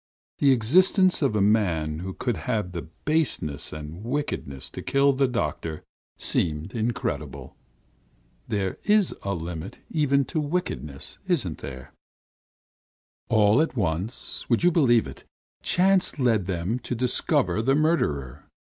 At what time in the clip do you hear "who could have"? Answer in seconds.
1.99-2.71